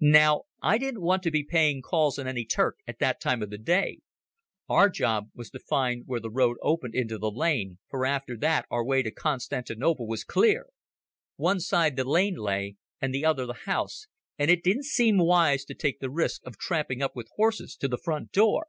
[0.00, 3.64] Now, I didn't want to be paying calls on any Turk at that time of
[3.64, 4.00] day.
[4.68, 8.66] Our job was to find where the road opened into the lane, for after that
[8.72, 10.66] our way to Constantinople was clear.
[11.36, 15.64] One side the lane lay, and the other the house, and it didn't seem wise
[15.66, 18.66] to take the risk of tramping up with horses to the front door.